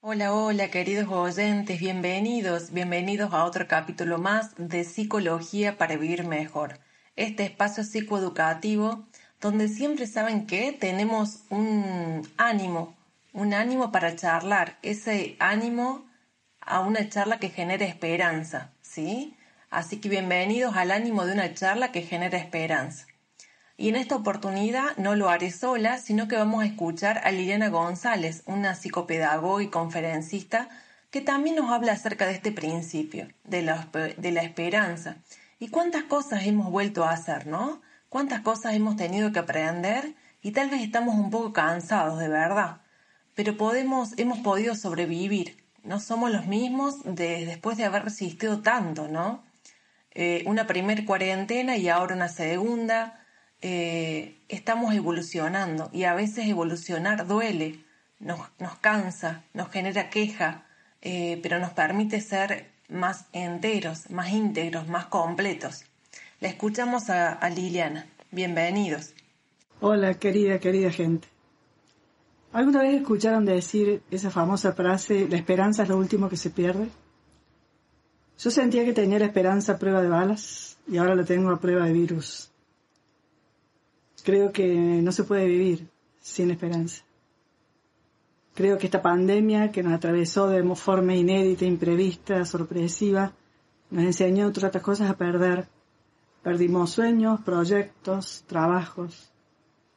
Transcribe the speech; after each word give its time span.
Hola, 0.00 0.32
hola, 0.32 0.70
queridos 0.70 1.08
oyentes, 1.08 1.80
bienvenidos, 1.80 2.70
bienvenidos 2.70 3.34
a 3.34 3.44
otro 3.44 3.66
capítulo 3.66 4.18
más 4.18 4.52
de 4.56 4.84
Psicología 4.84 5.76
para 5.76 5.96
Vivir 5.96 6.22
Mejor. 6.24 6.78
Este 7.16 7.42
espacio 7.42 7.82
psicoeducativo 7.82 9.08
donde 9.40 9.66
siempre 9.66 10.06
saben 10.06 10.46
que 10.46 10.70
tenemos 10.70 11.40
un 11.50 12.22
ánimo, 12.36 12.96
un 13.32 13.52
ánimo 13.52 13.90
para 13.90 14.14
charlar, 14.14 14.78
ese 14.82 15.34
ánimo 15.40 16.06
a 16.60 16.78
una 16.78 17.08
charla 17.08 17.40
que 17.40 17.48
genere 17.48 17.86
esperanza, 17.86 18.70
¿sí? 18.80 19.36
Así 19.68 19.96
que 20.00 20.08
bienvenidos 20.08 20.76
al 20.76 20.92
ánimo 20.92 21.26
de 21.26 21.32
una 21.32 21.54
charla 21.54 21.90
que 21.90 22.02
genera 22.02 22.38
esperanza. 22.38 23.07
Y 23.80 23.88
en 23.88 23.94
esta 23.94 24.16
oportunidad 24.16 24.96
no 24.96 25.14
lo 25.14 25.30
haré 25.30 25.52
sola, 25.52 25.98
sino 25.98 26.26
que 26.26 26.34
vamos 26.34 26.64
a 26.64 26.66
escuchar 26.66 27.20
a 27.22 27.30
Liliana 27.30 27.68
González, 27.68 28.42
una 28.44 28.74
psicopedagoga 28.74 29.62
y 29.62 29.68
conferencista, 29.68 30.68
que 31.12 31.20
también 31.20 31.54
nos 31.54 31.70
habla 31.70 31.92
acerca 31.92 32.26
de 32.26 32.32
este 32.32 32.50
principio, 32.50 33.28
de 33.44 33.62
la, 33.62 34.42
esperanza. 34.42 35.18
Y 35.60 35.68
cuántas 35.68 36.02
cosas 36.02 36.44
hemos 36.44 36.72
vuelto 36.72 37.04
a 37.04 37.12
hacer, 37.12 37.46
¿no? 37.46 37.80
Cuántas 38.08 38.40
cosas 38.40 38.74
hemos 38.74 38.96
tenido 38.96 39.30
que 39.30 39.38
aprender 39.38 40.16
y 40.42 40.50
tal 40.50 40.70
vez 40.70 40.82
estamos 40.82 41.14
un 41.14 41.30
poco 41.30 41.52
cansados, 41.52 42.18
de 42.18 42.28
verdad. 42.28 42.80
Pero 43.36 43.56
podemos, 43.56 44.18
hemos 44.18 44.40
podido 44.40 44.74
sobrevivir. 44.74 45.56
No 45.84 46.00
somos 46.00 46.32
los 46.32 46.46
mismos 46.46 47.04
de, 47.04 47.46
después 47.46 47.76
de 47.76 47.84
haber 47.84 48.02
resistido 48.02 48.60
tanto, 48.60 49.06
¿no? 49.06 49.44
Eh, 50.10 50.42
una 50.46 50.66
primer 50.66 51.04
cuarentena 51.04 51.76
y 51.76 51.88
ahora 51.88 52.16
una 52.16 52.28
segunda 52.28 53.24
eh, 53.60 54.36
estamos 54.48 54.94
evolucionando 54.94 55.90
y 55.92 56.04
a 56.04 56.14
veces 56.14 56.46
evolucionar 56.46 57.26
duele, 57.26 57.80
nos, 58.20 58.40
nos 58.58 58.76
cansa, 58.78 59.44
nos 59.54 59.70
genera 59.70 60.10
queja, 60.10 60.66
eh, 61.02 61.38
pero 61.42 61.58
nos 61.58 61.70
permite 61.72 62.20
ser 62.20 62.70
más 62.88 63.26
enteros, 63.32 64.10
más 64.10 64.30
íntegros, 64.30 64.88
más 64.88 65.06
completos. 65.06 65.84
La 66.40 66.48
escuchamos 66.48 67.10
a, 67.10 67.32
a 67.32 67.50
Liliana. 67.50 68.06
Bienvenidos. 68.30 69.14
Hola, 69.80 70.14
querida, 70.14 70.58
querida 70.58 70.90
gente. 70.90 71.28
¿Alguna 72.52 72.82
vez 72.82 72.94
escucharon 72.94 73.44
decir 73.44 74.02
esa 74.10 74.30
famosa 74.30 74.72
frase, 74.72 75.28
la 75.28 75.36
esperanza 75.36 75.82
es 75.82 75.88
lo 75.88 75.98
último 75.98 76.28
que 76.28 76.36
se 76.36 76.50
pierde? 76.50 76.88
Yo 78.38 78.50
sentía 78.50 78.84
que 78.84 78.92
tenía 78.92 79.18
la 79.18 79.26
esperanza 79.26 79.72
a 79.72 79.78
prueba 79.78 80.00
de 80.00 80.08
balas 80.08 80.78
y 80.86 80.96
ahora 80.96 81.14
la 81.14 81.24
tengo 81.24 81.50
a 81.50 81.60
prueba 81.60 81.84
de 81.84 81.92
virus. 81.92 82.50
Creo 84.28 84.52
que 84.52 84.66
no 84.66 85.10
se 85.10 85.24
puede 85.24 85.46
vivir 85.46 85.88
sin 86.20 86.50
esperanza. 86.50 87.02
Creo 88.54 88.76
que 88.76 88.84
esta 88.84 89.00
pandemia 89.00 89.72
que 89.72 89.82
nos 89.82 89.94
atravesó 89.94 90.48
de 90.48 90.62
forma 90.74 91.14
inédita, 91.14 91.64
imprevista, 91.64 92.44
sorpresiva, 92.44 93.32
nos 93.90 94.04
enseñó, 94.04 94.48
otras 94.48 94.82
cosas, 94.82 95.08
a 95.08 95.16
perder. 95.16 95.66
Perdimos 96.42 96.90
sueños, 96.90 97.40
proyectos, 97.40 98.44
trabajos. 98.46 99.30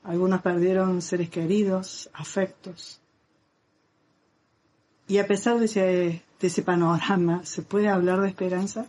Algunos 0.02 0.42
perdieron 0.42 1.02
seres 1.02 1.30
queridos, 1.30 2.10
afectos. 2.14 3.02
Y 5.10 5.18
a 5.18 5.28
pesar 5.28 5.60
de 5.60 5.66
ese, 5.66 5.82
de 6.40 6.48
ese 6.48 6.62
panorama, 6.62 7.44
¿se 7.44 7.64
puede 7.64 7.90
hablar 7.90 8.22
de 8.22 8.30
esperanza? 8.30 8.86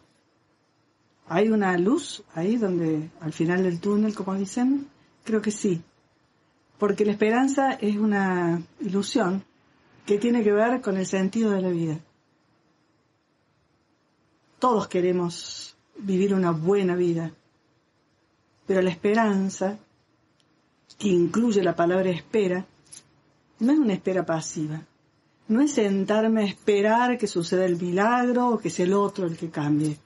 ¿Hay 1.27 1.49
una 1.49 1.77
luz 1.79 2.23
ahí 2.33 2.55
donde, 2.55 3.11
al 3.19 3.33
final 3.33 3.65
del 3.65 3.81
túnel, 3.81 4.15
como 4.15 4.35
dicen? 4.37 4.87
Creo 5.25 5.41
que 5.41 5.51
sí, 5.51 5.83
porque 6.79 7.05
la 7.05 7.13
esperanza 7.13 7.73
es 7.75 7.97
una 7.97 8.61
ilusión 8.81 9.45
que 10.05 10.19
tiene 10.19 10.43
que 10.43 10.53
ver 10.53 10.81
con 10.81 10.97
el 10.97 11.07
sentido 11.07 11.53
de 11.53 11.63
la 11.63 11.69
vida. 11.69 11.99
Todos 14.59 14.89
queremos 14.89 15.77
vivir 15.99 16.35
una 16.35 16.51
buena 16.51 16.97
vida, 16.97 17.33
pero 18.67 18.83
la 18.83 18.91
esperanza, 18.91 19.79
que 20.99 21.09
incluye 21.09 21.63
la 21.63 21.77
palabra 21.77 22.11
espera, 22.11 22.67
no 23.61 23.73
es 23.73 23.79
una 23.79 23.93
espera 23.93 24.27
pasiva. 24.27 24.83
No 25.49 25.61
es 25.61 25.73
sentarme 25.73 26.43
a 26.43 26.47
esperar 26.47 27.19
que 27.19 27.27
suceda 27.27 27.65
el 27.65 27.81
milagro 27.81 28.49
o 28.49 28.59
que 28.59 28.71
sea 28.71 28.87
el 28.87 28.95
otro 28.95 29.27
el 29.27 29.37
que 29.37 29.51
cambie. 29.51 29.99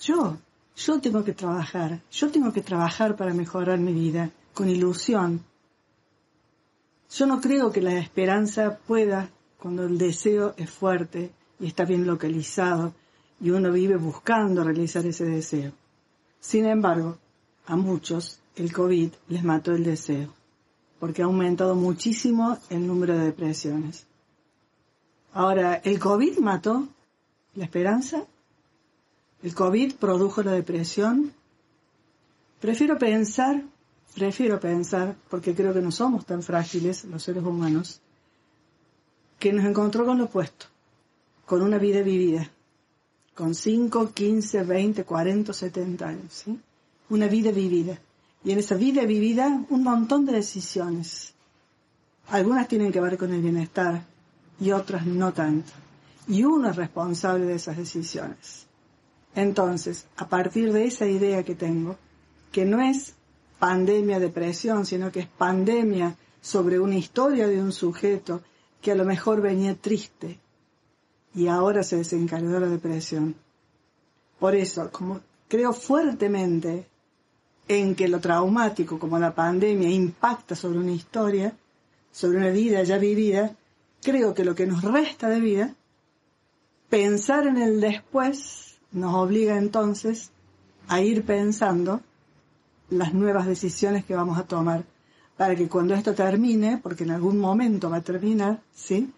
Yo 0.00 0.38
yo 0.76 1.00
tengo 1.00 1.24
que 1.24 1.32
trabajar, 1.32 2.00
yo 2.10 2.30
tengo 2.30 2.52
que 2.52 2.62
trabajar 2.62 3.16
para 3.16 3.32
mejorar 3.32 3.78
mi 3.78 3.92
vida, 3.92 4.30
con 4.52 4.68
ilusión. 4.68 5.44
Yo 7.10 7.26
no 7.26 7.40
creo 7.40 7.70
que 7.70 7.80
la 7.80 7.98
esperanza 7.98 8.78
pueda, 8.78 9.30
cuando 9.58 9.84
el 9.84 9.98
deseo 9.98 10.54
es 10.56 10.70
fuerte 10.70 11.30
y 11.60 11.66
está 11.66 11.84
bien 11.84 12.06
localizado, 12.06 12.92
y 13.40 13.50
uno 13.50 13.70
vive 13.72 13.96
buscando 13.96 14.64
realizar 14.64 15.04
ese 15.06 15.24
deseo. 15.24 15.72
Sin 16.40 16.66
embargo, 16.66 17.18
a 17.66 17.76
muchos 17.76 18.40
el 18.56 18.72
COVID 18.72 19.10
les 19.28 19.44
mató 19.44 19.72
el 19.72 19.84
deseo, 19.84 20.32
porque 20.98 21.22
ha 21.22 21.26
aumentado 21.26 21.74
muchísimo 21.74 22.58
el 22.70 22.86
número 22.86 23.16
de 23.16 23.26
depresiones. 23.26 24.06
Ahora, 25.32 25.76
¿el 25.84 25.98
COVID 25.98 26.38
mató 26.38 26.88
la 27.54 27.64
esperanza? 27.64 28.24
El 29.44 29.54
COVID 29.54 29.96
produjo 29.96 30.42
la 30.42 30.52
depresión. 30.52 31.30
Prefiero 32.60 32.98
pensar, 32.98 33.62
prefiero 34.14 34.58
pensar, 34.58 35.16
porque 35.28 35.54
creo 35.54 35.74
que 35.74 35.82
no 35.82 35.92
somos 35.92 36.24
tan 36.24 36.42
frágiles 36.42 37.04
los 37.04 37.22
seres 37.22 37.44
humanos, 37.44 38.00
que 39.38 39.52
nos 39.52 39.66
encontró 39.66 40.06
con 40.06 40.16
lo 40.16 40.24
opuesto, 40.24 40.64
con 41.44 41.60
una 41.60 41.76
vida 41.76 42.00
vivida, 42.00 42.48
con 43.34 43.54
5, 43.54 44.12
15, 44.14 44.62
20, 44.62 45.04
40, 45.04 45.52
70 45.52 46.08
años, 46.08 46.32
¿sí? 46.32 46.58
Una 47.10 47.26
vida 47.26 47.50
vivida. 47.50 47.98
Y 48.44 48.52
en 48.52 48.60
esa 48.60 48.76
vida 48.76 49.04
vivida, 49.04 49.62
un 49.68 49.82
montón 49.82 50.24
de 50.24 50.32
decisiones. 50.32 51.34
Algunas 52.28 52.66
tienen 52.66 52.90
que 52.90 53.00
ver 53.00 53.18
con 53.18 53.30
el 53.30 53.42
bienestar 53.42 54.06
y 54.58 54.70
otras 54.70 55.04
no 55.04 55.34
tanto. 55.34 55.70
Y 56.28 56.44
uno 56.44 56.70
es 56.70 56.76
responsable 56.76 57.44
de 57.44 57.56
esas 57.56 57.76
decisiones. 57.76 58.63
Entonces, 59.34 60.06
a 60.16 60.28
partir 60.28 60.72
de 60.72 60.86
esa 60.86 61.06
idea 61.06 61.42
que 61.42 61.54
tengo, 61.54 61.96
que 62.52 62.64
no 62.64 62.80
es 62.80 63.14
pandemia 63.58 64.20
depresión, 64.20 64.86
sino 64.86 65.10
que 65.10 65.20
es 65.20 65.26
pandemia 65.26 66.16
sobre 66.40 66.78
una 66.78 66.96
historia 66.96 67.48
de 67.48 67.60
un 67.60 67.72
sujeto 67.72 68.42
que 68.80 68.92
a 68.92 68.94
lo 68.94 69.04
mejor 69.04 69.40
venía 69.40 69.74
triste 69.74 70.38
y 71.34 71.48
ahora 71.48 71.82
se 71.82 71.96
desencadenó 71.96 72.60
la 72.60 72.68
depresión. 72.68 73.34
Por 74.38 74.54
eso, 74.54 74.90
como 74.92 75.20
creo 75.48 75.72
fuertemente 75.72 76.86
en 77.66 77.94
que 77.94 78.08
lo 78.08 78.20
traumático 78.20 78.98
como 78.98 79.18
la 79.18 79.34
pandemia 79.34 79.88
impacta 79.88 80.54
sobre 80.54 80.78
una 80.78 80.92
historia, 80.92 81.56
sobre 82.12 82.38
una 82.38 82.50
vida 82.50 82.82
ya 82.82 82.98
vivida, 82.98 83.56
creo 84.02 84.34
que 84.34 84.44
lo 84.44 84.54
que 84.54 84.66
nos 84.66 84.82
resta 84.82 85.28
de 85.28 85.40
vida, 85.40 85.74
pensar 86.90 87.46
en 87.46 87.56
el 87.56 87.80
después 87.80 88.73
nos 88.94 89.14
obliga 89.14 89.58
entonces 89.58 90.30
a 90.88 91.00
ir 91.00 91.24
pensando 91.24 92.00
las 92.90 93.12
nuevas 93.12 93.46
decisiones 93.46 94.04
que 94.04 94.14
vamos 94.14 94.38
a 94.38 94.44
tomar 94.44 94.84
para 95.36 95.56
que 95.56 95.68
cuando 95.68 95.94
esto 95.94 96.14
termine, 96.14 96.78
porque 96.82 97.04
en 97.04 97.10
algún 97.10 97.38
momento 97.38 97.90
va 97.90 97.96
a 97.98 98.02
terminar, 98.02 98.60
¿sí? 98.72 99.10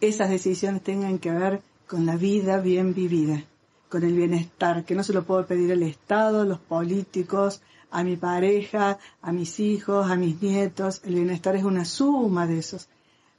Esas 0.00 0.28
decisiones 0.28 0.82
tengan 0.82 1.18
que 1.18 1.30
ver 1.30 1.62
con 1.86 2.06
la 2.06 2.16
vida 2.16 2.58
bien 2.58 2.92
vivida, 2.92 3.44
con 3.88 4.02
el 4.02 4.14
bienestar, 4.14 4.84
que 4.84 4.96
no 4.96 5.04
se 5.04 5.12
lo 5.12 5.22
puedo 5.22 5.46
pedir 5.46 5.70
el 5.70 5.84
Estado, 5.84 6.44
los 6.44 6.58
políticos, 6.58 7.62
a 7.92 8.02
mi 8.02 8.16
pareja, 8.16 8.98
a 9.22 9.30
mis 9.30 9.60
hijos, 9.60 10.10
a 10.10 10.16
mis 10.16 10.42
nietos. 10.42 11.00
El 11.04 11.14
bienestar 11.14 11.54
es 11.54 11.62
una 11.62 11.84
suma 11.84 12.48
de 12.48 12.58
esos. 12.58 12.88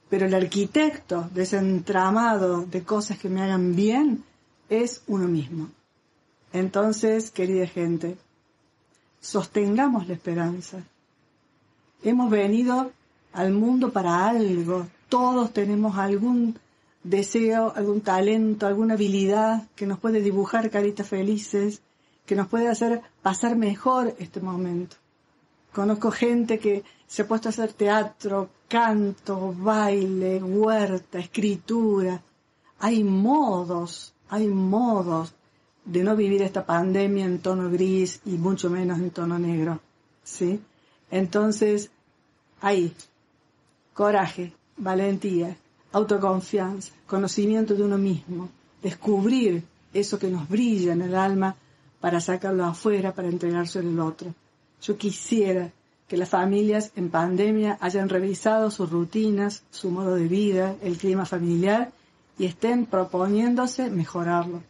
Pero 0.08 0.24
el 0.24 0.32
arquitecto 0.32 1.28
de 1.34 1.42
ese 1.42 1.58
entramado 1.58 2.64
de 2.64 2.82
cosas 2.82 3.18
que 3.18 3.28
me 3.28 3.42
hagan 3.42 3.76
bien 3.76 4.24
es 4.68 5.02
uno 5.06 5.28
mismo. 5.28 5.68
Entonces, 6.52 7.30
querida 7.30 7.66
gente, 7.66 8.16
sostengamos 9.20 10.08
la 10.08 10.14
esperanza. 10.14 10.82
Hemos 12.02 12.30
venido 12.30 12.92
al 13.32 13.52
mundo 13.52 13.92
para 13.92 14.28
algo. 14.28 14.86
Todos 15.08 15.52
tenemos 15.52 15.98
algún 15.98 16.58
deseo, 17.02 17.72
algún 17.76 18.00
talento, 18.00 18.66
alguna 18.66 18.94
habilidad 18.94 19.68
que 19.76 19.86
nos 19.86 19.98
puede 19.98 20.20
dibujar 20.20 20.70
caritas 20.70 21.08
felices, 21.08 21.80
que 22.24 22.34
nos 22.34 22.48
puede 22.48 22.68
hacer 22.68 23.02
pasar 23.22 23.56
mejor 23.56 24.14
este 24.18 24.40
momento. 24.40 24.96
Conozco 25.72 26.10
gente 26.10 26.58
que 26.58 26.82
se 27.06 27.22
ha 27.22 27.28
puesto 27.28 27.48
a 27.48 27.50
hacer 27.50 27.72
teatro, 27.72 28.48
canto, 28.66 29.54
baile, 29.56 30.42
huerta, 30.42 31.18
escritura. 31.18 32.20
Hay 32.78 33.04
modos 33.04 34.12
hay 34.28 34.46
modos 34.48 35.32
de 35.84 36.02
no 36.02 36.16
vivir 36.16 36.42
esta 36.42 36.66
pandemia 36.66 37.24
en 37.24 37.38
tono 37.38 37.70
gris 37.70 38.20
y 38.24 38.30
mucho 38.30 38.68
menos 38.68 38.98
en 38.98 39.10
tono 39.10 39.38
negro, 39.38 39.80
¿sí? 40.24 40.60
Entonces, 41.10 41.90
ahí, 42.60 42.92
coraje, 43.94 44.52
valentía, 44.76 45.56
autoconfianza, 45.92 46.92
conocimiento 47.06 47.74
de 47.74 47.84
uno 47.84 47.98
mismo, 47.98 48.48
descubrir 48.82 49.62
eso 49.94 50.18
que 50.18 50.28
nos 50.28 50.48
brilla 50.48 50.92
en 50.92 51.02
el 51.02 51.14
alma 51.14 51.54
para 52.00 52.20
sacarlo 52.20 52.64
afuera, 52.64 53.14
para 53.14 53.28
entregárselo 53.28 53.88
al 53.90 54.00
otro. 54.00 54.34
Yo 54.82 54.96
quisiera 54.96 55.70
que 56.08 56.16
las 56.16 56.28
familias 56.28 56.92
en 56.96 57.10
pandemia 57.10 57.78
hayan 57.80 58.08
revisado 58.08 58.70
sus 58.70 58.90
rutinas, 58.90 59.62
su 59.70 59.90
modo 59.90 60.16
de 60.16 60.28
vida, 60.28 60.76
el 60.82 60.98
clima 60.98 61.24
familiar 61.24 61.92
y 62.38 62.46
estén 62.46 62.86
proponiéndose 62.86 63.90
mejorarlo. 63.90 64.62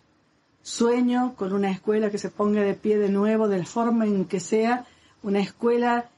Sueño 0.63 1.35
con 1.37 1.53
una 1.53 1.71
escuela 1.71 2.11
que 2.11 2.19
se 2.19 2.31
ponga 2.31 2.63
de 2.63 2.75
pie 2.75 2.99
de 2.99 3.09
nuevo 3.09 3.49
de 3.49 3.59
la 3.59 3.67
forma 3.67 4.07
en 4.07 4.25
que 4.25 4.41
sea, 4.41 4.85
una 5.23 5.41
escuela 5.41 6.09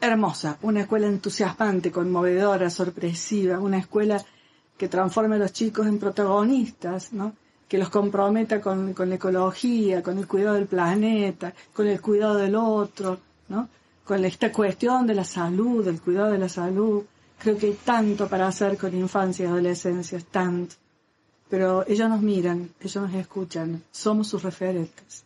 hermosa, 0.00 0.58
una 0.62 0.82
escuela 0.82 1.06
entusiasmante, 1.06 1.90
conmovedora, 1.90 2.70
sorpresiva, 2.70 3.58
una 3.58 3.78
escuela 3.78 4.24
que 4.76 4.88
transforme 4.88 5.36
a 5.36 5.38
los 5.38 5.52
chicos 5.52 5.86
en 5.86 5.98
protagonistas, 5.98 7.12
¿no? 7.12 7.32
que 7.68 7.78
los 7.78 7.88
comprometa 7.88 8.60
con, 8.60 8.92
con, 8.92 9.08
la 9.08 9.14
ecología, 9.16 10.02
con 10.02 10.18
el 10.18 10.26
cuidado 10.26 10.56
del 10.56 10.66
planeta, 10.66 11.54
con 11.72 11.86
el 11.86 12.00
cuidado 12.00 12.36
del 12.36 12.54
otro, 12.56 13.18
¿no? 13.48 13.68
con 14.04 14.24
esta 14.24 14.52
cuestión 14.52 15.06
de 15.06 15.14
la 15.14 15.24
salud, 15.24 15.84
del 15.84 16.00
cuidado 16.00 16.32
de 16.32 16.38
la 16.38 16.48
salud. 16.48 17.04
Creo 17.38 17.58
que 17.58 17.66
hay 17.66 17.78
tanto 17.84 18.28
para 18.28 18.48
hacer 18.48 18.76
con 18.76 18.94
infancia 18.94 19.44
y 19.44 19.48
adolescencia, 19.48 20.20
tanto. 20.30 20.76
Pero 21.48 21.86
ellos 21.86 22.08
nos 22.08 22.22
miran, 22.22 22.70
ellos 22.80 22.96
nos 22.96 23.14
escuchan, 23.14 23.82
somos 23.90 24.28
sus 24.28 24.42
referentes. 24.42 25.24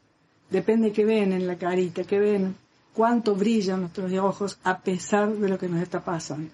Depende 0.51 0.93
que 0.93 1.05
ven 1.05 1.33
en 1.33 1.47
la 1.47 1.57
carita, 1.57 2.05
que 2.05 2.19
ven 2.19 2.57
cuánto 2.95 3.35
brillan 3.35 3.81
nuestros 3.81 4.13
ojos 4.15 4.59
a 4.65 4.79
pesar 4.79 5.33
de 5.33 5.49
lo 5.49 5.59
que 5.59 5.69
nos 5.69 5.81
está 5.81 6.05
pasando. 6.05 6.51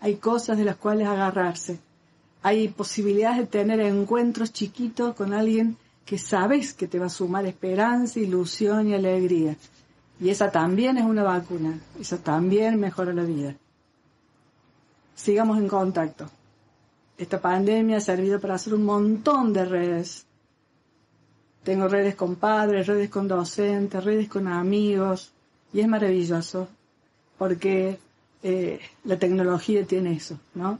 Hay 0.00 0.16
cosas 0.16 0.58
de 0.58 0.64
las 0.64 0.76
cuales 0.76 1.06
agarrarse. 1.06 1.78
Hay 2.42 2.68
posibilidades 2.68 3.38
de 3.38 3.46
tener 3.46 3.80
encuentros 3.80 4.52
chiquitos 4.52 5.14
con 5.14 5.32
alguien 5.32 5.76
que 6.04 6.18
sabes 6.18 6.72
que 6.72 6.86
te 6.86 6.98
va 6.98 7.06
a 7.06 7.10
sumar 7.10 7.44
esperanza, 7.46 8.20
ilusión 8.20 8.88
y 8.88 8.94
alegría. 8.94 9.56
Y 10.20 10.30
esa 10.30 10.50
también 10.50 10.96
es 10.96 11.04
una 11.04 11.22
vacuna, 11.22 11.78
esa 12.00 12.18
también 12.18 12.80
mejora 12.80 13.12
la 13.12 13.24
vida. 13.24 13.54
Sigamos 15.16 15.56
en 15.58 15.66
contacto. 15.66 16.26
Esta 17.16 17.40
pandemia 17.40 17.96
ha 17.96 18.00
servido 18.00 18.38
para 18.38 18.54
hacer 18.54 18.74
un 18.74 18.84
montón 18.84 19.52
de 19.54 19.64
redes. 19.64 20.26
Tengo 21.64 21.88
redes 21.88 22.14
con 22.14 22.36
padres, 22.36 22.86
redes 22.86 23.08
con 23.08 23.26
docentes, 23.26 24.04
redes 24.04 24.28
con 24.28 24.46
amigos, 24.46 25.32
y 25.72 25.80
es 25.80 25.88
maravilloso 25.88 26.68
porque 27.38 27.98
eh, 28.42 28.78
la 29.04 29.18
tecnología 29.18 29.84
tiene 29.86 30.12
eso, 30.12 30.38
¿no? 30.54 30.78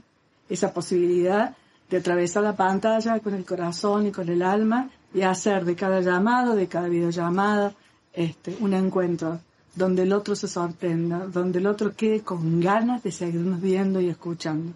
Esa 0.49 0.73
posibilidad 0.73 1.57
de 1.89 1.97
atravesar 1.97 2.43
la 2.43 2.55
pantalla 2.55 3.19
con 3.21 3.35
el 3.35 3.45
corazón 3.45 4.07
y 4.07 4.13
con 4.13 4.29
el 4.29 4.43
alma 4.43 4.91
y 5.15 5.23
hacer 5.23 5.65
de 5.65 5.75
cada 5.75 6.01
llamado, 6.03 6.55
de 6.55 6.69
cada 6.69 6.89
videollamada, 6.89 7.73
este, 8.13 8.57
un 8.61 8.75
encuentro 8.75 9.41
donde 9.77 10.03
el 10.03 10.13
otro 10.15 10.35
se 10.35 10.49
sorprenda, 10.49 11.27
donde 11.27 11.59
el 11.59 11.67
otro 11.67 11.95
quede 11.95 12.23
con 12.23 12.61
ganas 12.61 13.03
de 13.03 13.13
seguirnos 13.13 13.61
viendo 13.61 14.01
y 14.01 14.09
escuchando. 14.09 14.73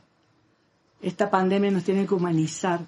Esta 1.00 1.30
pandemia 1.30 1.70
nos 1.70 1.84
tiene 1.84 2.06
que 2.06 2.14
humanizar, 2.14 2.80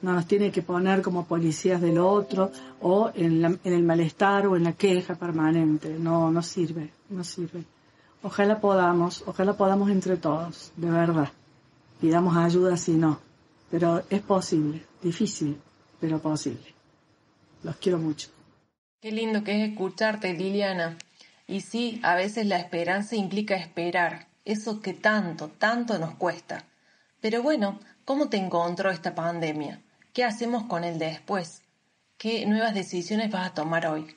no 0.00 0.14
nos 0.14 0.26
tiene 0.26 0.50
que 0.50 0.62
poner 0.62 1.02
como 1.02 1.26
policías 1.26 1.82
del 1.82 1.98
otro 1.98 2.50
o 2.80 3.12
en, 3.14 3.60
el 3.62 3.82
malestar 3.82 4.46
o 4.46 4.56
en 4.56 4.64
la 4.64 4.72
queja 4.72 5.14
permanente. 5.14 5.98
No, 5.98 6.30
no 6.30 6.42
sirve, 6.42 6.90
no 7.10 7.22
sirve. 7.22 7.64
Ojalá 8.22 8.58
podamos, 8.58 9.22
ojalá 9.26 9.52
podamos 9.52 9.90
entre 9.90 10.16
todos, 10.16 10.72
de 10.76 10.90
verdad. 10.90 11.30
Pidamos 12.00 12.34
ayuda 12.38 12.78
si 12.78 12.92
no. 12.92 13.20
Pero 13.70 14.02
es 14.08 14.22
posible, 14.22 14.82
difícil, 15.02 15.58
pero 16.00 16.18
posible. 16.18 16.74
Los 17.62 17.76
quiero 17.76 17.98
mucho. 17.98 18.28
Qué 19.02 19.12
lindo 19.12 19.44
que 19.44 19.62
es 19.62 19.70
escucharte, 19.70 20.32
Liliana. 20.32 20.96
Y 21.50 21.62
sí, 21.62 21.98
a 22.04 22.14
veces 22.14 22.46
la 22.46 22.58
esperanza 22.58 23.16
implica 23.16 23.56
esperar, 23.56 24.28
eso 24.44 24.80
que 24.80 24.94
tanto, 24.94 25.48
tanto 25.48 25.98
nos 25.98 26.14
cuesta. 26.14 26.64
Pero 27.20 27.42
bueno, 27.42 27.80
¿cómo 28.04 28.28
te 28.28 28.36
encontró 28.36 28.88
esta 28.92 29.16
pandemia? 29.16 29.82
¿Qué 30.12 30.22
hacemos 30.22 30.66
con 30.66 30.84
el 30.84 31.00
después? 31.00 31.62
¿Qué 32.18 32.46
nuevas 32.46 32.72
decisiones 32.72 33.32
vas 33.32 33.48
a 33.48 33.54
tomar 33.54 33.88
hoy? 33.88 34.14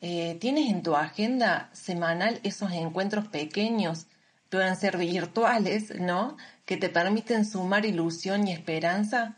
Eh, 0.00 0.36
¿Tienes 0.40 0.68
en 0.68 0.82
tu 0.82 0.96
agenda 0.96 1.70
semanal 1.72 2.40
esos 2.42 2.72
encuentros 2.72 3.28
pequeños? 3.28 4.08
Pueden 4.50 4.74
ser 4.74 4.96
virtuales, 4.96 5.94
¿no? 6.00 6.36
Que 6.64 6.76
te 6.76 6.88
permiten 6.88 7.44
sumar 7.44 7.86
ilusión 7.86 8.48
y 8.48 8.52
esperanza. 8.52 9.36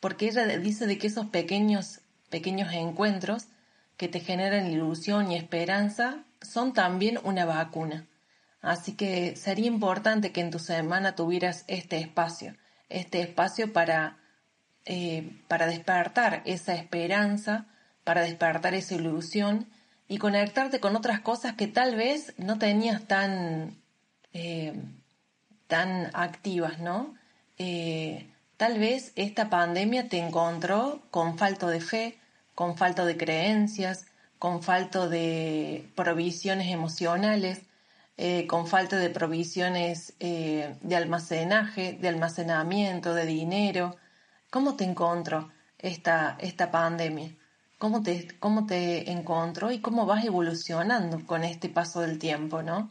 Porque 0.00 0.28
ella 0.28 0.44
dice 0.58 0.86
de 0.86 0.98
que 0.98 1.06
esos 1.06 1.24
pequeños, 1.30 2.02
pequeños 2.28 2.74
encuentros 2.74 3.46
que 3.96 4.08
te 4.08 4.20
generan 4.20 4.70
ilusión 4.70 5.32
y 5.32 5.36
esperanza 5.36 6.24
son 6.44 6.72
también 6.72 7.18
una 7.24 7.44
vacuna. 7.44 8.06
Así 8.60 8.94
que 8.96 9.36
sería 9.36 9.66
importante 9.66 10.32
que 10.32 10.40
en 10.40 10.50
tu 10.50 10.58
semana 10.58 11.14
tuvieras 11.14 11.64
este 11.68 11.98
espacio, 11.98 12.56
este 12.88 13.20
espacio 13.20 13.72
para, 13.72 14.18
eh, 14.86 15.42
para 15.48 15.66
despertar 15.66 16.42
esa 16.46 16.74
esperanza, 16.74 17.66
para 18.04 18.22
despertar 18.22 18.74
esa 18.74 18.94
ilusión 18.94 19.68
y 20.08 20.18
conectarte 20.18 20.80
con 20.80 20.96
otras 20.96 21.20
cosas 21.20 21.54
que 21.54 21.66
tal 21.66 21.96
vez 21.96 22.34
no 22.38 22.58
tenías 22.58 23.06
tan, 23.06 23.82
eh, 24.32 24.74
tan 25.66 26.10
activas, 26.14 26.78
¿no? 26.78 27.14
Eh, 27.58 28.30
tal 28.56 28.78
vez 28.78 29.12
esta 29.16 29.50
pandemia 29.50 30.08
te 30.08 30.18
encontró 30.18 31.02
con 31.10 31.38
falta 31.38 31.66
de 31.66 31.80
fe, 31.80 32.18
con 32.54 32.76
falta 32.76 33.04
de 33.04 33.16
creencias, 33.16 34.06
con 34.44 34.62
falta 34.62 35.08
de 35.08 35.90
provisiones 35.94 36.70
emocionales, 36.70 37.62
eh, 38.18 38.46
con 38.46 38.66
falta 38.66 38.98
de 38.98 39.08
provisiones 39.08 40.12
eh, 40.20 40.76
de 40.82 40.96
almacenaje, 40.96 41.94
de 41.94 42.08
almacenamiento, 42.08 43.14
de 43.14 43.24
dinero. 43.24 43.96
¿Cómo 44.50 44.76
te 44.76 44.84
encontró 44.84 45.50
esta, 45.78 46.36
esta 46.40 46.70
pandemia? 46.70 47.34
¿Cómo 47.78 48.02
te, 48.02 48.36
¿Cómo 48.38 48.66
te 48.66 49.10
encontró 49.10 49.72
y 49.72 49.80
cómo 49.80 50.04
vas 50.04 50.26
evolucionando 50.26 51.24
con 51.24 51.42
este 51.42 51.70
paso 51.70 52.02
del 52.02 52.18
tiempo, 52.18 52.62
no? 52.62 52.90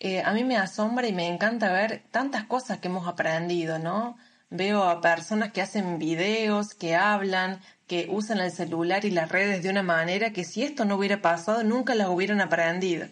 Eh, 0.00 0.22
a 0.24 0.32
mí 0.32 0.42
me 0.42 0.56
asombra 0.56 1.06
y 1.06 1.12
me 1.12 1.28
encanta 1.28 1.70
ver 1.70 2.02
tantas 2.10 2.46
cosas 2.46 2.78
que 2.78 2.88
hemos 2.88 3.06
aprendido, 3.06 3.78
¿no? 3.78 4.16
Veo 4.50 4.82
a 4.82 5.00
personas 5.00 5.52
que 5.52 5.62
hacen 5.62 5.98
videos, 6.00 6.74
que 6.74 6.96
hablan, 6.96 7.60
que 7.86 8.08
usan 8.10 8.38
el 8.38 8.50
celular 8.50 9.04
y 9.04 9.10
las 9.10 9.30
redes 9.30 9.62
de 9.62 9.70
una 9.70 9.84
manera 9.84 10.32
que 10.32 10.44
si 10.44 10.64
esto 10.64 10.84
no 10.84 10.96
hubiera 10.96 11.22
pasado 11.22 11.62
nunca 11.62 11.94
las 11.94 12.08
hubieran 12.08 12.40
aprendido. 12.40 13.06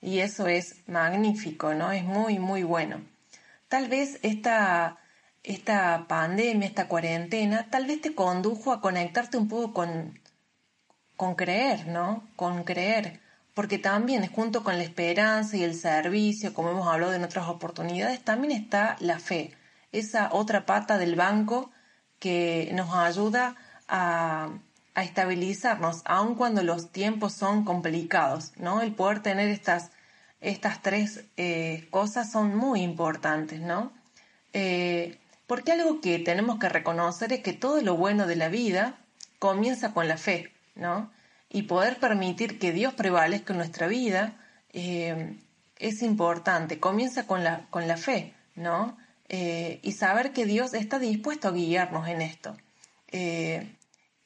Y 0.00 0.20
eso 0.20 0.46
es 0.46 0.76
magnífico, 0.86 1.74
¿no? 1.74 1.90
Es 1.90 2.04
muy, 2.04 2.38
muy 2.38 2.62
bueno. 2.62 3.00
Tal 3.68 3.88
vez 3.88 4.20
esta, 4.22 4.98
esta 5.42 6.06
pandemia, 6.06 6.68
esta 6.68 6.86
cuarentena, 6.86 7.68
tal 7.70 7.86
vez 7.86 8.00
te 8.00 8.14
condujo 8.14 8.72
a 8.72 8.80
conectarte 8.80 9.36
un 9.36 9.48
poco 9.48 9.72
con, 9.72 10.20
con 11.16 11.34
creer, 11.34 11.88
¿no? 11.88 12.28
Con 12.36 12.62
creer. 12.62 13.20
Porque 13.52 13.78
también 13.78 14.26
junto 14.28 14.62
con 14.62 14.78
la 14.78 14.84
esperanza 14.84 15.56
y 15.56 15.64
el 15.64 15.74
servicio, 15.74 16.54
como 16.54 16.70
hemos 16.70 16.86
hablado 16.86 17.14
en 17.14 17.24
otras 17.24 17.48
oportunidades, 17.48 18.22
también 18.22 18.52
está 18.52 18.96
la 19.00 19.18
fe, 19.18 19.54
esa 19.94 20.28
otra 20.32 20.66
pata 20.66 20.98
del 20.98 21.14
banco 21.14 21.70
que 22.18 22.70
nos 22.74 22.92
ayuda 22.94 23.56
a, 23.88 24.50
estabilizarnos, 24.96 26.02
aun 26.04 26.36
cuando 26.36 26.62
los 26.62 26.92
tiempos 26.92 27.32
son 27.32 27.64
complicados, 27.64 28.52
¿no? 28.58 28.80
El 28.80 28.94
poder 28.94 29.20
tener 29.22 29.48
estas, 29.48 29.90
estas 30.40 30.82
tres 30.82 31.24
eh, 31.36 31.88
cosas 31.90 32.30
son 32.30 32.54
muy 32.54 32.82
importantes, 32.82 33.60
¿no? 33.60 33.92
Eh, 34.52 35.18
porque 35.48 35.72
algo 35.72 36.00
que 36.00 36.20
tenemos 36.20 36.60
que 36.60 36.68
reconocer 36.68 37.32
es 37.32 37.40
que 37.40 37.52
todo 37.52 37.82
lo 37.82 37.96
bueno 37.96 38.28
de 38.28 38.36
la 38.36 38.48
vida 38.48 38.94
comienza 39.40 39.92
con 39.92 40.06
la 40.06 40.16
fe, 40.16 40.52
¿no? 40.76 41.10
Y 41.50 41.62
poder 41.62 41.98
permitir 41.98 42.60
que 42.60 42.70
Dios 42.70 42.94
prevalezca 42.94 43.52
en 43.52 43.58
nuestra 43.58 43.88
vida 43.88 44.36
eh, 44.72 45.36
es 45.76 46.02
importante, 46.02 46.78
comienza 46.78 47.26
con 47.26 47.42
la, 47.42 47.66
con 47.70 47.88
la 47.88 47.96
fe, 47.96 48.32
¿no? 48.54 48.96
Y 49.28 49.92
saber 49.92 50.32
que 50.32 50.46
Dios 50.46 50.74
está 50.74 50.98
dispuesto 50.98 51.48
a 51.48 51.52
guiarnos 51.52 52.08
en 52.08 52.20
esto. 52.20 52.56
Eh, 53.16 53.76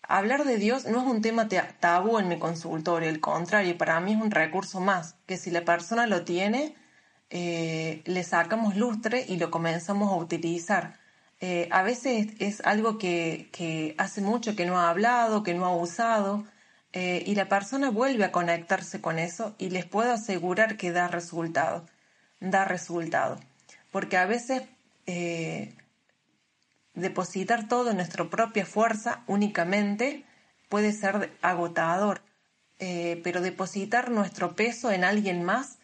hablar 0.00 0.46
de 0.46 0.56
Dios 0.56 0.86
no 0.86 1.02
es 1.02 1.06
un 1.06 1.20
tema 1.20 1.46
tabú 1.78 2.18
en 2.18 2.26
mi 2.26 2.38
consultorio, 2.38 3.10
al 3.10 3.20
contrario, 3.20 3.76
para 3.76 4.00
mí 4.00 4.14
es 4.14 4.18
un 4.18 4.30
recurso 4.30 4.80
más, 4.80 5.16
que 5.26 5.36
si 5.36 5.50
la 5.50 5.62
persona 5.62 6.06
lo 6.06 6.24
tiene, 6.24 6.74
eh, 7.28 8.00
le 8.06 8.24
sacamos 8.24 8.76
lustre 8.76 9.26
y 9.28 9.36
lo 9.36 9.50
comenzamos 9.50 10.10
a 10.10 10.16
utilizar. 10.16 10.98
Eh, 11.42 11.68
a 11.70 11.82
veces 11.82 12.28
es 12.38 12.62
algo 12.62 12.96
que, 12.96 13.94
hace 13.98 14.22
mucho 14.22 14.56
que 14.56 14.64
no 14.64 14.80
ha 14.80 14.88
hablado, 14.88 15.42
que 15.42 15.52
no 15.52 15.66
ha 15.66 15.76
usado, 15.76 16.46
y 16.94 17.34
la 17.36 17.48
persona 17.48 17.90
vuelve 17.90 18.24
a 18.24 18.32
conectarse 18.32 19.00
con 19.00 19.20
eso 19.20 19.54
y 19.58 19.70
les 19.70 19.84
puedo 19.84 20.12
asegurar 20.12 20.76
que 20.76 20.90
da 20.90 21.06
resultado, 21.06 21.86
da 22.40 22.64
resultado. 22.64 23.38
Porque 23.92 24.16
a 24.16 24.26
veces 24.26 24.62
depositar 26.94 27.68
todo 27.68 27.90
en 27.90 27.96
nuestra 27.96 28.24
propia 28.28 28.66
fuerza 28.66 29.22
únicamente 29.26 30.24
puede 30.68 30.92
ser 30.92 31.32
agotador, 31.42 32.22
eh, 32.78 33.20
pero 33.24 33.40
depositar 33.40 34.10
nuestro 34.10 34.54
peso 34.54 34.90
en 34.90 35.04
alguien 35.04 35.42
más, 35.42 35.78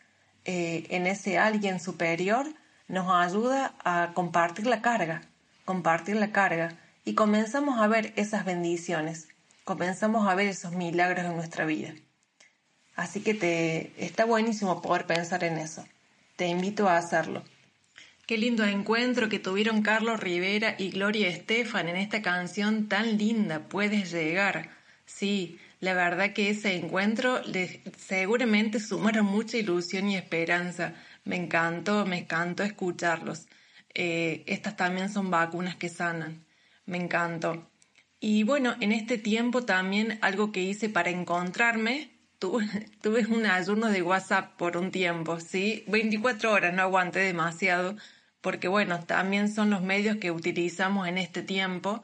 eh, 0.45 0.87
en 0.91 1.07
ese 1.07 1.39
alguien 1.39 1.81
superior, 1.81 2.47
nos 2.87 3.11
ayuda 3.11 3.75
a 3.85 4.13
compartir 4.15 4.67
la 4.67 4.83
carga, 4.83 5.23
compartir 5.65 6.17
la 6.17 6.33
carga 6.33 6.77
y 7.05 7.15
comenzamos 7.15 7.81
a 7.81 7.87
ver 7.87 8.13
esas 8.17 8.45
bendiciones, 8.45 9.29
comenzamos 9.65 10.29
a 10.29 10.35
ver 10.35 10.49
esos 10.49 10.73
milagros 10.73 11.25
en 11.25 11.37
nuestra 11.37 11.65
vida. 11.65 11.95
Así 12.95 13.23
que 13.23 13.35
te 13.35 13.93
está 14.05 14.25
buenísimo 14.25 14.83
poder 14.83 15.07
pensar 15.07 15.43
en 15.43 15.59
eso. 15.59 15.85
Te 16.37 16.47
invito 16.47 16.89
a 16.89 16.97
hacerlo. 16.97 17.43
Qué 18.27 18.39
lindo 18.39 18.65
encuentro 18.65 19.29
que 19.29 19.39
tuvieron 19.39 19.83
Carlos 19.83 20.19
Rivera 20.19 20.77
y 20.79 20.89
Gloria 20.89 21.29
Estefan 21.29 21.91
en 21.91 21.97
esta 21.97 22.23
canción 22.23 22.89
tan 22.89 23.19
linda, 23.19 23.69
Puedes 23.69 24.11
llegar. 24.13 24.71
Sí, 25.05 25.59
la 25.81 25.93
verdad 25.93 26.33
que 26.33 26.49
ese 26.49 26.75
encuentro 26.75 27.43
les 27.43 27.81
seguramente 27.99 28.81
sumaron 28.81 29.27
mucha 29.27 29.59
ilusión 29.59 30.09
y 30.09 30.17
esperanza. 30.17 30.95
Me 31.25 31.37
encantó, 31.37 32.07
me 32.07 32.21
encantó 32.21 32.63
escucharlos. 32.63 33.47
Eh, 33.93 34.43
estas 34.47 34.75
también 34.75 35.13
son 35.13 35.31
vacunas 35.31 35.77
que 35.77 35.91
sanan. 35.91 36.47
Me 36.87 36.97
encantó. 36.97 37.71
Y 38.21 38.43
bueno, 38.45 38.75
en 38.81 38.93
este 38.93 39.19
tiempo 39.19 39.67
también 39.67 40.19
algo 40.23 40.51
que 40.51 40.63
hice 40.63 40.89
para 40.89 41.11
encontrarme, 41.11 42.14
tuve, 43.03 43.27
un 43.31 43.47
ayuno 43.47 43.89
de 43.89 44.03
WhatsApp 44.03 44.57
por 44.57 44.77
un 44.77 44.91
tiempo, 44.91 45.41
¿sí? 45.41 45.85
24 45.89 46.53
horas, 46.53 46.75
no 46.75 46.83
aguanté 46.83 47.21
demasiado, 47.21 47.97
porque 48.41 48.69
bueno, 48.69 49.01
también 49.05 49.53
son 49.53 49.71
los 49.71 49.83
medios 49.83 50.17
que 50.17 50.31
utilizamos 50.31 51.09
en 51.09 51.19
este 51.19 51.43
tiempo, 51.43 52.03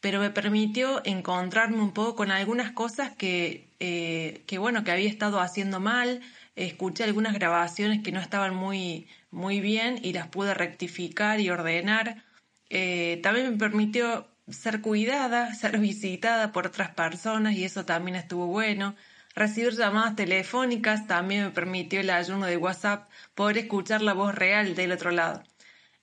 pero 0.00 0.20
me 0.20 0.30
permitió 0.30 1.02
encontrarme 1.04 1.78
un 1.78 1.92
poco 1.92 2.16
con 2.16 2.30
algunas 2.30 2.72
cosas 2.72 3.10
que, 3.16 3.68
eh, 3.80 4.42
que 4.46 4.58
bueno, 4.58 4.84
que 4.84 4.92
había 4.92 5.08
estado 5.08 5.40
haciendo 5.40 5.80
mal, 5.80 6.20
escuché 6.56 7.04
algunas 7.04 7.34
grabaciones 7.34 8.02
que 8.02 8.12
no 8.12 8.20
estaban 8.20 8.54
muy, 8.54 9.08
muy 9.30 9.60
bien 9.60 9.98
y 10.02 10.12
las 10.12 10.28
pude 10.28 10.54
rectificar 10.54 11.40
y 11.40 11.50
ordenar. 11.50 12.24
Eh, 12.70 13.20
también 13.22 13.50
me 13.50 13.58
permitió 13.58 14.26
ser 14.48 14.80
cuidada, 14.80 15.54
ser 15.54 15.78
visitada 15.78 16.52
por 16.52 16.66
otras 16.66 16.94
personas 16.94 17.54
y 17.54 17.64
eso 17.64 17.84
también 17.84 18.16
estuvo 18.16 18.46
bueno. 18.46 18.94
Recibir 19.34 19.74
llamadas 19.74 20.16
telefónicas 20.16 21.06
también 21.06 21.44
me 21.44 21.50
permitió 21.50 22.00
el 22.00 22.10
ayuno 22.10 22.46
de 22.46 22.56
WhatsApp 22.56 23.08
poder 23.34 23.58
escuchar 23.58 24.02
la 24.02 24.12
voz 24.12 24.34
real 24.34 24.74
del 24.74 24.92
otro 24.92 25.10
lado. 25.12 25.42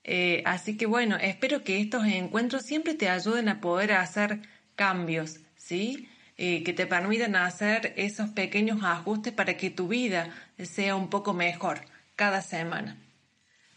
Eh, 0.03 0.41
así 0.45 0.77
que 0.77 0.85
bueno, 0.85 1.17
espero 1.17 1.63
que 1.63 1.81
estos 1.81 2.05
encuentros 2.05 2.63
siempre 2.63 2.93
te 2.93 3.09
ayuden 3.09 3.49
a 3.49 3.59
poder 3.59 3.91
hacer 3.91 4.39
cambios, 4.75 5.41
¿sí? 5.57 6.07
Eh, 6.37 6.63
que 6.63 6.71
te 6.71 6.87
permitan 6.87 7.35
hacer 7.35 7.93
esos 7.97 8.29
pequeños 8.29 8.83
ajustes 8.83 9.33
para 9.33 9.57
que 9.57 9.69
tu 9.69 9.87
vida 9.87 10.29
sea 10.63 10.95
un 10.95 11.09
poco 11.09 11.33
mejor 11.33 11.81
cada 12.15 12.41
semana. 12.41 12.95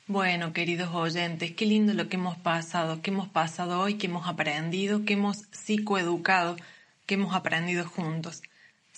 Bueno, 0.06 0.52
queridos 0.52 0.94
oyentes, 0.94 1.52
qué 1.52 1.66
lindo 1.66 1.94
lo 1.94 2.08
que 2.08 2.16
hemos 2.16 2.36
pasado, 2.36 3.00
que 3.00 3.10
hemos 3.10 3.28
pasado 3.28 3.80
hoy, 3.80 3.94
que 3.94 4.06
hemos 4.06 4.28
aprendido, 4.28 5.04
que 5.04 5.14
hemos 5.14 5.46
psicoeducado, 5.52 6.56
que 7.06 7.14
hemos 7.14 7.34
aprendido 7.34 7.84
juntos. 7.88 8.42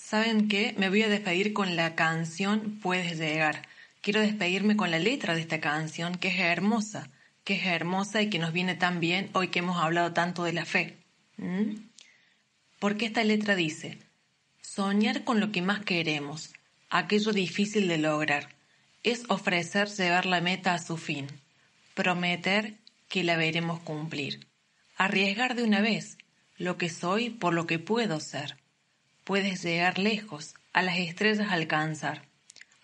¿Saben 0.03 0.47
qué? 0.47 0.75
Me 0.77 0.89
voy 0.89 1.03
a 1.03 1.09
despedir 1.09 1.53
con 1.53 1.75
la 1.75 1.95
canción 1.95 2.79
Puedes 2.81 3.17
llegar. 3.17 3.67
Quiero 4.01 4.19
despedirme 4.19 4.75
con 4.75 4.91
la 4.91 4.99
letra 4.99 5.33
de 5.33 5.41
esta 5.41 5.59
canción, 5.59 6.15
que 6.15 6.27
es 6.27 6.39
hermosa 6.39 7.09
que 7.43 7.55
es 7.55 7.65
hermosa 7.65 8.21
y 8.21 8.29
que 8.29 8.39
nos 8.39 8.53
viene 8.53 8.75
tan 8.75 8.99
bien 8.99 9.29
hoy 9.33 9.49
que 9.49 9.59
hemos 9.59 9.77
hablado 9.77 10.13
tanto 10.13 10.43
de 10.43 10.53
la 10.53 10.65
fe. 10.65 10.97
Porque 12.79 13.05
esta 13.05 13.23
letra 13.23 13.55
dice, 13.55 13.99
soñar 14.61 15.23
con 15.23 15.39
lo 15.39 15.51
que 15.51 15.61
más 15.61 15.83
queremos, 15.83 16.53
aquello 16.89 17.31
difícil 17.33 17.87
de 17.87 17.97
lograr, 17.97 18.49
es 19.03 19.25
ofrecer 19.27 19.89
llevar 19.89 20.25
la 20.25 20.39
meta 20.39 20.73
a 20.73 20.79
su 20.79 20.97
fin, 20.97 21.27
prometer 21.93 22.77
que 23.09 23.23
la 23.23 23.35
veremos 23.35 23.79
cumplir, 23.81 24.47
arriesgar 24.95 25.55
de 25.55 25.63
una 25.63 25.81
vez 25.81 26.17
lo 26.57 26.77
que 26.77 26.89
soy 26.89 27.29
por 27.29 27.53
lo 27.53 27.67
que 27.67 27.79
puedo 27.79 28.19
ser. 28.21 28.57
Puedes 29.23 29.63
llegar 29.63 29.99
lejos, 29.99 30.55
a 30.73 30.81
las 30.81 30.97
estrellas 30.97 31.51
alcanzar, 31.51 32.23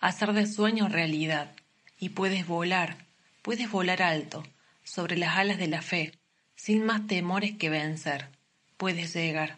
hacer 0.00 0.32
de 0.32 0.46
sueños 0.46 0.92
realidad, 0.92 1.54
y 1.98 2.10
puedes 2.10 2.46
volar 2.46 3.10
Puedes 3.42 3.70
volar 3.70 4.02
alto, 4.02 4.42
sobre 4.84 5.16
las 5.16 5.38
alas 5.38 5.56
de 5.56 5.66
la 5.66 5.80
fe, 5.80 6.12
sin 6.56 6.84
más 6.84 7.06
temores 7.06 7.56
que 7.56 7.70
vencer. 7.70 8.28
Puedes 8.76 9.14
llegar. 9.14 9.56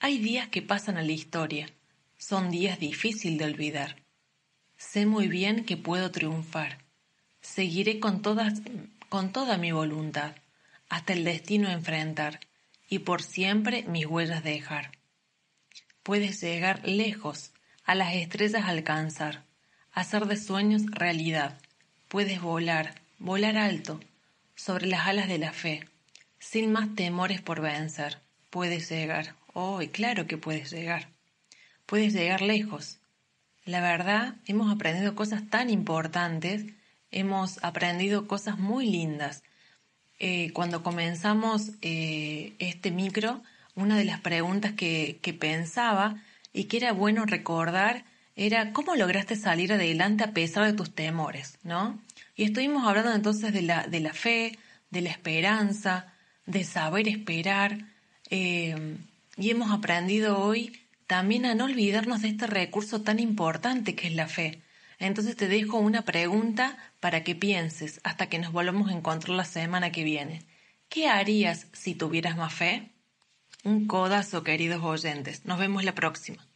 Hay 0.00 0.18
días 0.18 0.48
que 0.48 0.62
pasan 0.62 0.96
a 0.96 1.02
la 1.02 1.12
historia. 1.12 1.68
Son 2.16 2.50
días 2.50 2.78
difíciles 2.78 3.38
de 3.38 3.44
olvidar. 3.44 4.02
Sé 4.78 5.04
muy 5.04 5.28
bien 5.28 5.64
que 5.64 5.76
puedo 5.76 6.10
triunfar. 6.10 6.78
Seguiré 7.42 8.00
con, 8.00 8.22
toda 8.22 9.58
mi 9.58 9.72
voluntad, 9.72 10.36
hasta 10.88 11.12
el 11.12 11.24
destino 11.24 11.68
enfrentar, 11.68 12.40
y 12.88 13.00
por 13.00 13.22
siempre 13.22 13.82
mis 13.84 14.06
huellas 14.06 14.42
dejar. 14.42 14.95
Puedes 16.06 16.40
llegar 16.40 16.86
lejos, 16.86 17.50
a 17.84 17.96
las 17.96 18.14
estrellas 18.14 18.66
alcanzar, 18.66 19.42
hacer 19.90 20.26
de 20.26 20.36
sueños 20.36 20.86
realidad, 20.92 21.58
Puedes 22.06 22.40
volar, 22.40 22.94
volar 23.18 23.56
alto, 23.56 23.98
sobre 24.54 24.86
las 24.86 25.08
alas 25.08 25.26
de 25.26 25.38
la 25.38 25.52
fe, 25.52 25.84
sin 26.38 26.70
más 26.70 26.94
temores 26.94 27.42
por 27.42 27.60
vencer. 27.60 28.20
Puedes 28.50 28.88
llegar. 28.88 29.34
Oh, 29.52 29.82
y 29.82 29.88
claro 29.88 30.28
que 30.28 30.38
puedes 30.38 30.70
llegar. 30.70 31.08
Puedes 31.86 32.12
llegar 32.12 32.40
lejos. 32.40 32.98
La 33.64 33.80
verdad, 33.80 34.36
hemos 34.46 34.72
aprendido 34.72 35.16
cosas 35.16 35.50
tan 35.50 35.70
importantes, 35.70 36.66
hemos 37.10 37.58
aprendido 37.64 38.28
cosas 38.28 38.58
muy 38.58 38.88
lindas. 38.88 39.42
Eh, 40.20 40.52
cuando 40.52 40.84
comenzamos 40.84 41.72
eh, 41.82 42.54
este 42.60 42.92
micro, 42.92 43.42
una 43.76 43.96
de 43.96 44.04
las 44.04 44.20
preguntas 44.20 44.72
que, 44.72 45.20
pensaba 45.38 46.16
y 46.52 46.64
que 46.64 46.78
era 46.78 46.92
bueno 46.92 47.24
recordar 47.26 48.04
era 48.34 48.72
cómo 48.72 48.96
lograste 48.96 49.36
salir 49.36 49.72
adelante 49.72 50.24
a 50.24 50.32
pesar 50.32 50.64
de 50.64 50.72
tus 50.72 50.94
temores, 50.94 51.58
¿no? 51.62 51.98
Y 52.34 52.44
estuvimos 52.44 52.86
hablando 52.86 53.14
entonces 53.14 53.52
de 53.52 53.62
la, 53.62 53.86
de 53.86 54.00
la 54.00 54.12
fe, 54.12 54.58
de 54.90 55.00
la 55.02 55.10
esperanza, 55.10 56.12
de 56.44 56.64
saber 56.64 57.08
esperar, 57.08 57.78
eh, 58.30 58.96
y 59.36 59.50
hemos 59.50 59.70
aprendido 59.70 60.38
hoy 60.38 60.80
también 61.06 61.46
a 61.46 61.54
no 61.54 61.64
olvidarnos 61.64 62.22
de 62.22 62.28
este 62.28 62.46
recurso 62.46 63.02
tan 63.02 63.20
importante 63.20 63.94
que 63.94 64.08
es 64.08 64.14
la 64.14 64.28
fe. 64.28 64.62
Entonces 64.98 65.36
te 65.36 65.48
dejo 65.48 65.78
una 65.78 66.02
pregunta 66.02 66.76
para 67.00 67.22
que 67.22 67.34
pienses 67.34 68.00
hasta 68.02 68.28
que 68.28 68.38
nos 68.38 68.52
volvamos 68.52 68.88
a 68.88 68.94
encontrar 68.94 69.36
la 69.36 69.44
semana 69.44 69.92
que 69.92 70.04
viene. 70.04 70.42
¿Qué 70.88 71.08
harías 71.08 71.66
si 71.72 71.94
tuvieras 71.94 72.36
más 72.36 72.54
fe? 72.54 72.90
Un 73.64 73.86
codazo, 73.86 74.42
queridos 74.42 74.82
oyentes. 74.82 75.44
Nos 75.44 75.58
vemos 75.58 75.84
la 75.84 75.94
próxima. 75.94 76.48